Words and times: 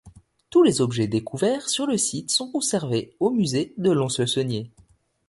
Tous 0.49 0.63
les 0.63 0.81
objets 0.81 1.05
découverts 1.05 1.69
sur 1.69 1.85
le 1.85 1.95
site 1.95 2.31
sont 2.31 2.49
conservés 2.51 3.15
au 3.19 3.29
Musée 3.29 3.75
de 3.77 3.91
Lons-le-Saunier. 3.91 4.71